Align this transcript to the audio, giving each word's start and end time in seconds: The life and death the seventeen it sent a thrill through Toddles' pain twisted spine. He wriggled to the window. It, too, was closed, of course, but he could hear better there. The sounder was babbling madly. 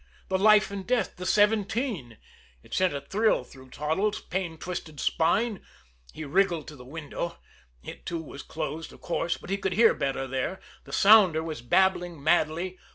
The 0.29 0.39
life 0.39 0.71
and 0.71 0.87
death 0.87 1.17
the 1.17 1.27
seventeen 1.27 2.17
it 2.63 2.73
sent 2.73 2.95
a 2.95 3.01
thrill 3.01 3.43
through 3.43 3.69
Toddles' 3.69 4.19
pain 4.19 4.57
twisted 4.57 4.99
spine. 4.99 5.61
He 6.11 6.25
wriggled 6.25 6.67
to 6.69 6.75
the 6.75 6.83
window. 6.83 7.37
It, 7.83 8.03
too, 8.07 8.17
was 8.23 8.41
closed, 8.41 8.91
of 8.93 9.01
course, 9.01 9.37
but 9.37 9.51
he 9.51 9.57
could 9.59 9.73
hear 9.73 9.93
better 9.93 10.25
there. 10.25 10.59
The 10.85 10.91
sounder 10.93 11.43
was 11.43 11.61
babbling 11.61 12.23
madly. 12.23 12.79